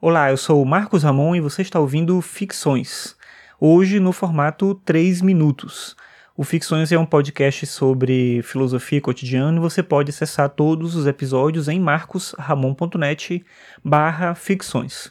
Olá, 0.00 0.30
eu 0.30 0.36
sou 0.36 0.62
o 0.62 0.64
Marcos 0.64 1.02
Ramon 1.02 1.34
e 1.34 1.40
você 1.40 1.60
está 1.60 1.80
ouvindo 1.80 2.20
Ficções. 2.22 3.16
Hoje 3.58 3.98
no 3.98 4.12
formato 4.12 4.76
3 4.84 5.20
minutos. 5.20 5.96
O 6.36 6.44
Ficções 6.44 6.92
é 6.92 6.96
um 6.96 7.04
podcast 7.04 7.66
sobre 7.66 8.40
filosofia 8.44 9.00
cotidiana 9.00 9.58
e 9.58 9.60
você 9.60 9.82
pode 9.82 10.10
acessar 10.10 10.50
todos 10.50 10.94
os 10.94 11.04
episódios 11.08 11.66
em 11.66 11.80
marcosramon.net 11.80 13.44
barra 13.84 14.36
ficções. 14.36 15.10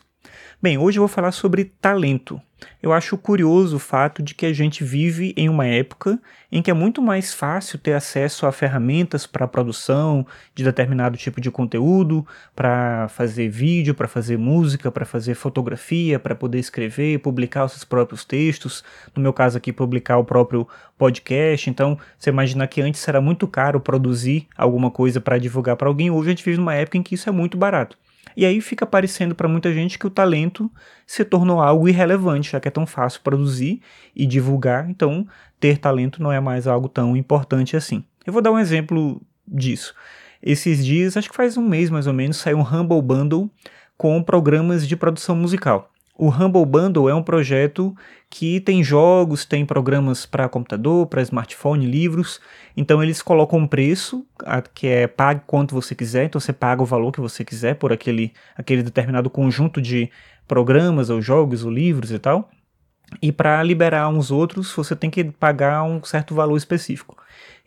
Bem, 0.62 0.78
hoje 0.78 0.98
eu 0.98 1.02
vou 1.02 1.08
falar 1.08 1.32
sobre 1.32 1.66
talento. 1.66 2.42
Eu 2.82 2.92
acho 2.92 3.18
curioso 3.18 3.76
o 3.76 3.80
fato 3.80 4.24
de 4.24 4.34
que 4.34 4.46
a 4.46 4.54
gente 4.54 4.84
vive 4.84 5.34
em 5.38 5.48
uma 5.50 5.66
época 5.66 6.20
em 6.52 6.62
que 6.62 6.72
é 6.72 6.74
muito 6.74 7.02
mais 7.02 7.34
fácil 7.34 7.78
ter 7.78 7.94
acesso 7.94 8.46
a 8.46 8.52
ferramentas 8.52 9.28
para 9.28 9.46
a 9.46 9.48
produção 9.48 10.26
de 10.56 10.64
determinado 10.64 11.18
tipo 11.18 11.40
de 11.40 11.52
conteúdo, 11.52 12.26
para 12.56 13.08
fazer 13.10 13.50
vídeo, 13.50 13.94
para 13.94 14.08
fazer 14.08 14.38
música, 14.38 14.92
para 14.92 15.06
fazer 15.06 15.36
fotografia, 15.36 16.18
para 16.18 16.34
poder 16.34 16.60
escrever, 16.60 17.20
publicar 17.20 17.66
os 17.66 17.74
seus 17.74 17.84
próprios 17.84 18.26
textos, 18.26 18.84
no 19.16 19.22
meu 19.22 19.34
caso 19.34 19.58
aqui 19.58 19.72
publicar 19.72 20.18
o 20.18 20.26
próprio 20.26 20.68
podcast. 20.98 21.70
Então, 21.70 22.00
você 22.18 22.30
imagina 22.30 22.66
que 22.66 22.82
antes 22.82 23.08
era 23.08 23.22
muito 23.22 23.48
caro 23.48 23.80
produzir 23.80 24.48
alguma 24.58 24.90
coisa 24.90 25.22
para 25.22 25.38
divulgar 25.38 25.76
para 25.76 25.88
alguém, 25.88 26.10
hoje 26.10 26.30
a 26.30 26.32
gente 26.32 26.46
vive 26.46 26.58
numa 26.58 26.74
época 26.74 26.98
em 26.98 27.04
que 27.04 27.16
isso 27.16 27.30
é 27.30 27.32
muito 27.32 27.58
barato. 27.58 27.98
E 28.38 28.46
aí 28.46 28.62
fica 28.62 28.86
parecendo 28.86 29.34
para 29.34 29.48
muita 29.48 29.74
gente 29.74 29.98
que 29.98 30.06
o 30.06 30.12
talento 30.12 30.72
se 31.08 31.26
tornou 31.26 31.60
algo 31.60 31.90
irrelevante, 31.90 32.52
já 32.52 32.60
que 32.60 32.68
é 32.68 32.72
tão 32.72 32.86
fácil 32.86 33.22
produzir 33.22 33.82
e 34.16 34.28
divulgar, 34.28 34.88
então 34.88 35.28
ter 35.60 35.80
talento 35.80 36.22
não 36.22 36.32
é 36.32 36.40
mais 36.40 36.68
algo 36.68 36.88
tão 36.88 37.18
importante 37.18 37.76
assim. 37.76 38.04
Eu 38.24 38.32
vou 38.32 38.40
dar 38.40 38.52
um 38.52 38.60
exemplo 38.60 39.20
disso. 39.48 39.96
Esses 40.40 40.86
dias, 40.86 41.18
acho 41.18 41.32
que 41.32 41.36
faz 41.36 41.58
um 41.58 41.68
mês 41.68 41.90
mais 41.90 42.06
ou 42.06 42.14
menos, 42.14 42.38
saiu 42.38 42.60
um 42.60 42.62
Humble 42.62 43.02
Bundle 43.02 43.50
com 43.98 44.22
programas 44.22 44.88
de 44.88 44.96
produção 44.96 45.36
musical. 45.36 45.92
O 46.20 46.30
Humble 46.30 46.66
Bundle 46.66 47.08
é 47.08 47.14
um 47.14 47.22
projeto 47.22 47.96
que 48.28 48.60
tem 48.60 48.84
jogos, 48.84 49.46
tem 49.46 49.64
programas 49.64 50.26
para 50.26 50.50
computador, 50.50 51.06
para 51.06 51.22
smartphone, 51.22 51.86
livros. 51.86 52.42
Então 52.76 53.04
eles 53.04 53.22
colocam 53.22 53.60
um 53.60 53.68
preço 53.68 54.26
que 54.74 54.88
é 54.88 55.06
pague 55.06 55.42
quanto 55.46 55.76
você 55.76 55.94
quiser, 55.94 56.26
então 56.26 56.42
você 56.42 56.52
paga 56.52 56.82
o 56.82 56.86
valor 56.88 57.12
que 57.12 57.22
você 57.22 57.46
quiser 57.46 57.76
por 57.76 57.94
aquele, 57.94 58.34
aquele 58.56 58.82
determinado 58.82 59.30
conjunto 59.30 59.80
de 59.80 60.10
programas 60.48 61.12
ou 61.12 61.22
jogos 61.22 61.64
ou 61.64 61.70
livros 61.70 62.12
e 62.12 62.18
tal. 62.18 62.50
E 63.22 63.32
para 63.32 63.64
liberar 63.64 64.10
uns 64.10 64.32
outros, 64.32 64.74
você 64.74 64.96
tem 64.96 65.10
que 65.10 65.24
pagar 65.24 65.84
um 65.84 66.04
certo 66.04 66.36
valor 66.36 66.58
específico. 66.58 67.18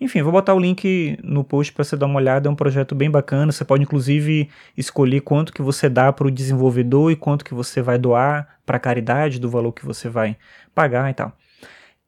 Enfim, 0.00 0.22
vou 0.22 0.32
botar 0.32 0.54
o 0.54 0.58
link 0.58 1.18
no 1.22 1.44
post 1.44 1.72
para 1.72 1.84
você 1.84 1.96
dar 1.96 2.06
uma 2.06 2.16
olhada, 2.16 2.48
é 2.48 2.50
um 2.50 2.54
projeto 2.54 2.94
bem 2.94 3.10
bacana. 3.10 3.52
Você 3.52 3.64
pode 3.64 3.82
inclusive 3.82 4.48
escolher 4.76 5.20
quanto 5.20 5.52
que 5.52 5.60
você 5.60 5.88
dá 5.88 6.12
para 6.12 6.26
o 6.26 6.30
desenvolvedor 6.30 7.10
e 7.10 7.16
quanto 7.16 7.44
que 7.44 7.54
você 7.54 7.82
vai 7.82 7.98
doar 7.98 8.60
para 8.64 8.78
caridade 8.78 9.38
do 9.38 9.50
valor 9.50 9.72
que 9.72 9.84
você 9.84 10.08
vai 10.08 10.36
pagar 10.74 11.10
e 11.10 11.14
tal. 11.14 11.36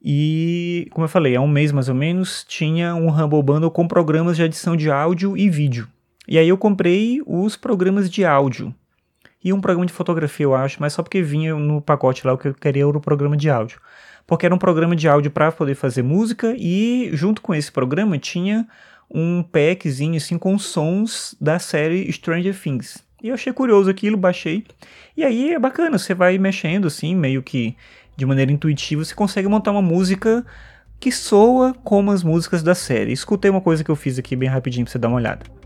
E, 0.05 0.88
como 0.91 1.05
eu 1.05 1.08
falei, 1.08 1.36
há 1.36 1.41
um 1.41 1.48
mês 1.48 1.70
mais 1.70 1.88
ou 1.88 1.94
menos, 1.94 2.44
tinha 2.48 2.94
um 2.94 3.08
Humble 3.08 3.42
Bundle 3.42 3.70
com 3.70 3.86
programas 3.86 4.36
de 4.36 4.42
edição 4.42 4.77
de 4.77 4.91
áudio 4.91 5.36
e 5.36 5.48
vídeo. 5.48 5.86
E 6.27 6.38
aí 6.38 6.48
eu 6.48 6.58
comprei 6.58 7.20
os 7.27 7.56
programas 7.56 8.10
de 8.10 8.25
áudio. 8.25 8.75
E 9.45 9.53
um 9.53 9.61
programa 9.61 9.87
de 9.87 9.93
fotografia, 9.93 10.45
eu 10.45 10.55
acho, 10.55 10.79
mas 10.81 10.93
só 10.93 11.03
porque 11.03 11.23
vinha 11.23 11.55
no 11.55 11.81
pacote 11.81 12.27
lá 12.27 12.33
o 12.33 12.39
que 12.39 12.48
eu 12.48 12.55
queria 12.55 12.83
era 12.83 12.97
o 12.97 13.01
programa 13.01 13.37
de 13.37 13.51
áudio 13.51 13.81
porque 14.27 14.47
era 14.47 14.55
um 14.55 14.59
programa 14.59 14.95
de 14.95 15.09
áudio 15.09 15.31
para 15.31 15.51
poder 15.53 15.75
fazer 15.75 16.03
música 16.03 16.55
e 16.57 17.11
junto 17.12 17.43
com 17.43 17.55
esse 17.55 17.71
programa 17.71 18.19
tinha 18.19 18.67
um 19.11 19.43
packzinho 19.43 20.17
assim 20.17 20.39
com 20.39 20.59
sons 20.59 21.37
da 21.41 21.59
série 21.59 22.11
Stranger 22.12 22.59
Things. 22.59 23.05
E 23.23 23.29
eu 23.29 23.34
achei 23.34 23.53
curioso 23.53 23.91
aquilo, 23.91 24.17
baixei. 24.17 24.65
E 25.17 25.23
aí 25.23 25.53
é 25.53 25.59
bacana, 25.59 25.99
você 25.99 26.15
vai 26.15 26.39
mexendo 26.39 26.87
assim, 26.87 27.15
meio 27.15 27.43
que 27.43 27.77
de 28.17 28.27
maneira 28.27 28.51
intuitiva, 28.51 29.05
você 29.05 29.15
consegue 29.15 29.49
montar 29.49 29.71
uma 29.71 29.83
música 29.83 30.45
que 30.99 31.12
soa 31.12 31.75
como 31.84 32.11
as 32.11 32.23
músicas 32.23 32.62
da 32.62 32.75
série. 32.75 33.12
Escutei 33.12 33.50
uma 33.50 33.61
coisa 33.61 33.84
que 33.84 33.91
eu 33.91 33.97
fiz 33.97 34.19
aqui 34.19 34.34
bem 34.34 34.49
rapidinho 34.49 34.84
pra 34.84 34.93
você 34.93 34.99
dar 34.99 35.09
uma 35.09 35.16
olhada. 35.16 35.62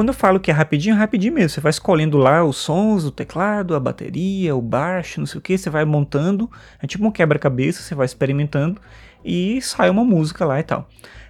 Quando 0.00 0.08
eu 0.08 0.14
falo 0.14 0.40
que 0.40 0.50
é 0.50 0.54
rapidinho, 0.54 0.94
é 0.94 0.98
rapidinho 0.98 1.34
mesmo. 1.34 1.50
Você 1.50 1.60
vai 1.60 1.68
escolhendo 1.68 2.16
lá 2.16 2.42
os 2.42 2.56
sons, 2.56 3.04
o 3.04 3.10
teclado, 3.10 3.74
a 3.74 3.78
bateria, 3.78 4.56
o 4.56 4.62
baixo, 4.62 5.20
não 5.20 5.26
sei 5.26 5.38
o 5.38 5.42
que, 5.42 5.58
você 5.58 5.68
vai 5.68 5.84
montando. 5.84 6.50
É 6.82 6.86
tipo 6.86 7.06
um 7.06 7.10
quebra-cabeça, 7.10 7.82
você 7.82 7.94
vai 7.94 8.06
experimentando 8.06 8.80
e 9.22 9.60
sai 9.60 9.90
uma 9.90 10.02
música 10.02 10.46
lá 10.46 10.58
e 10.58 10.62
tal. 10.62 10.88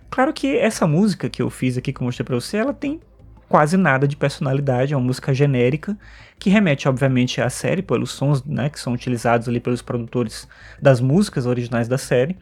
Claro 0.09 0.33
que 0.33 0.57
essa 0.57 0.87
música 0.87 1.29
que 1.29 1.43
eu 1.43 1.51
fiz 1.51 1.77
aqui, 1.77 1.93
que 1.93 2.01
eu 2.01 2.05
mostrei 2.05 2.25
pra 2.25 2.37
você, 2.37 2.59
ela 2.59 2.73
tem 2.73 3.01
quase 3.51 3.77
nada 3.77 4.07
de 4.07 4.17
personalidade, 4.17 4.95
é 4.95 4.97
uma 4.97 5.05
música 5.05 5.35
genérica, 5.35 5.99
que 6.39 6.49
remete, 6.49 6.89
obviamente, 6.89 7.41
à 7.41 7.51
série, 7.51 7.83
pelos 7.83 8.13
sons 8.13 8.45
né, 8.45 8.71
que 8.71 8.79
são 8.79 8.93
utilizados 8.93 9.49
ali 9.49 9.59
pelos 9.59 9.83
produtores 9.83 10.47
das 10.81 11.01
músicas 11.01 11.47
originais 11.47 11.89
da 11.89 11.99
série. 11.99 12.37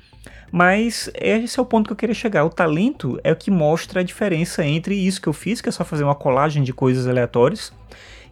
Mas 0.53 1.11
esse 1.15 1.59
é 1.59 1.63
o 1.63 1.65
ponto 1.65 1.87
que 1.87 1.93
eu 1.95 1.97
queria 1.97 2.15
chegar. 2.15 2.45
O 2.45 2.51
talento 2.51 3.19
é 3.25 3.33
o 3.33 3.37
que 3.37 3.51
mostra 3.51 4.01
a 4.01 4.03
diferença 4.03 4.63
entre 4.63 4.95
isso 4.95 5.19
que 5.19 5.31
eu 5.31 5.33
fiz, 5.33 5.63
que 5.63 5.71
é 5.71 5.73
só 5.73 5.83
fazer 5.83 6.05
uma 6.05 6.15
colagem 6.15 6.63
de 6.63 6.75
coisas 6.75 7.09
aleatórias, 7.09 7.73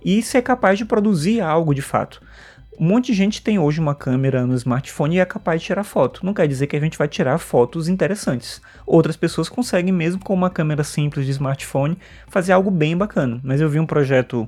e 0.04 0.20
ser 0.20 0.42
capaz 0.42 0.76
de 0.76 0.84
produzir 0.84 1.40
algo 1.40 1.74
de 1.74 1.80
fato. 1.80 2.20
Um 2.78 2.88
monte 2.88 3.06
de 3.06 3.14
gente 3.14 3.40
tem 3.40 3.58
hoje 3.58 3.80
uma 3.80 3.94
câmera 3.94 4.46
no 4.46 4.54
smartphone 4.54 5.16
e 5.16 5.18
é 5.18 5.24
capaz 5.24 5.62
de 5.62 5.66
tirar 5.68 5.82
foto. 5.82 6.26
Não 6.26 6.34
quer 6.34 6.46
dizer 6.46 6.66
que 6.66 6.76
a 6.76 6.80
gente 6.80 6.98
vai 6.98 7.08
tirar 7.08 7.38
fotos 7.38 7.88
interessantes. 7.88 8.60
Outras 8.86 9.16
pessoas 9.16 9.48
conseguem, 9.48 9.92
mesmo 9.92 10.22
com 10.22 10.34
uma 10.34 10.50
câmera 10.50 10.84
simples 10.84 11.24
de 11.24 11.32
smartphone, 11.32 11.96
fazer 12.28 12.52
algo 12.52 12.70
bem 12.70 12.94
bacana. 12.94 13.40
Mas 13.42 13.62
eu 13.62 13.70
vi 13.70 13.80
um 13.80 13.86
projeto 13.86 14.46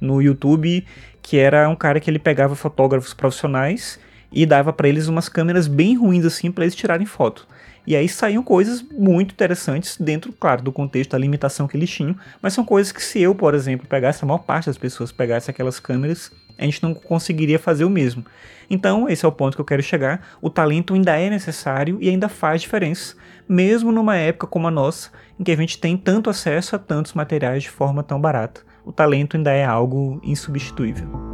no 0.00 0.22
YouTube 0.22 0.86
que 1.20 1.36
era 1.36 1.68
um 1.68 1.74
cara 1.74 1.98
que 1.98 2.08
ele 2.08 2.20
pegava 2.20 2.54
fotógrafos 2.54 3.12
profissionais 3.12 3.98
e 4.30 4.46
dava 4.46 4.72
para 4.72 4.88
eles 4.88 5.08
umas 5.08 5.28
câmeras 5.28 5.66
bem 5.66 5.96
ruins 5.96 6.24
assim 6.24 6.52
para 6.52 6.62
eles 6.62 6.76
tirarem 6.76 7.06
foto. 7.06 7.44
E 7.86 7.96
aí 7.96 8.08
saíam 8.08 8.42
coisas 8.42 8.82
muito 8.82 9.32
interessantes 9.32 9.96
dentro, 9.98 10.32
claro, 10.32 10.62
do 10.62 10.70
contexto 10.70 11.10
da 11.10 11.18
limitação 11.18 11.66
que 11.66 11.76
eles 11.76 11.90
tinham, 11.90 12.16
mas 12.40 12.52
são 12.52 12.64
coisas 12.64 12.92
que 12.92 13.02
se 13.02 13.20
eu, 13.20 13.34
por 13.34 13.52
exemplo, 13.52 13.86
pegasse, 13.86 14.24
a 14.24 14.26
maior 14.26 14.38
parte 14.38 14.66
das 14.66 14.78
pessoas 14.78 15.10
pegasse 15.12 15.50
aquelas 15.50 15.78
câmeras, 15.80 16.30
a 16.58 16.64
gente 16.64 16.82
não 16.82 16.94
conseguiria 16.94 17.58
fazer 17.58 17.84
o 17.84 17.90
mesmo. 17.90 18.24
Então, 18.68 19.08
esse 19.08 19.24
é 19.24 19.28
o 19.28 19.32
ponto 19.32 19.54
que 19.54 19.60
eu 19.60 19.64
quero 19.64 19.82
chegar. 19.82 20.26
O 20.40 20.48
talento 20.48 20.94
ainda 20.94 21.18
é 21.18 21.28
necessário 21.28 21.98
e 22.00 22.08
ainda 22.08 22.28
faz 22.28 22.62
diferença, 22.62 23.14
mesmo 23.48 23.92
numa 23.92 24.16
época 24.16 24.46
como 24.46 24.66
a 24.66 24.70
nossa, 24.70 25.10
em 25.38 25.44
que 25.44 25.52
a 25.52 25.56
gente 25.56 25.78
tem 25.78 25.96
tanto 25.96 26.30
acesso 26.30 26.76
a 26.76 26.78
tantos 26.78 27.12
materiais 27.12 27.64
de 27.64 27.70
forma 27.70 28.02
tão 28.02 28.20
barata. 28.20 28.62
O 28.84 28.92
talento 28.92 29.36
ainda 29.36 29.50
é 29.50 29.64
algo 29.64 30.20
insubstituível. 30.22 31.33